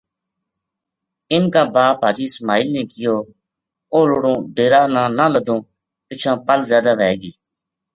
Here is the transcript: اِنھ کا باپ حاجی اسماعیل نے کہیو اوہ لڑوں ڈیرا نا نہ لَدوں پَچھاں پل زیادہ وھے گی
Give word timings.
اِنھ 1.31 1.49
کا 1.53 1.63
باپ 1.73 1.97
حاجی 2.05 2.25
اسماعیل 2.29 2.67
نے 2.75 2.81
کہیو 2.91 3.15
اوہ 3.93 4.05
لڑوں 4.09 4.37
ڈیرا 4.55 4.81
نا 4.93 5.03
نہ 5.17 5.25
لَدوں 5.33 5.59
پَچھاں 6.07 6.35
پل 6.45 6.59
زیادہ 6.69 6.91
وھے 6.99 7.11
گی 7.21 7.31